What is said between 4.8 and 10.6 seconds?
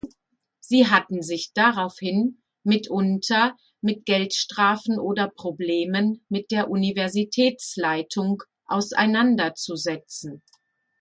oder Problemen mit der Universitätsleitung auseinanderzusetzen.